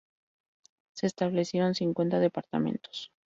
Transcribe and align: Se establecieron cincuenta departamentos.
Se 0.93 1.05
establecieron 1.05 1.75
cincuenta 1.75 2.17
departamentos. 2.19 3.11